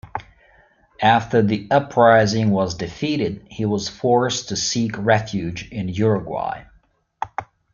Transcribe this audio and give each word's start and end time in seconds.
After 1.03 1.43
the 1.43 1.67
uprising 1.69 2.49
was 2.49 2.73
defeated, 2.73 3.45
he 3.51 3.65
was 3.65 3.87
forced 3.87 4.49
to 4.49 4.55
seek 4.55 4.95
refuge 4.97 5.69
in 5.69 5.89
Uruguay. 5.89 6.63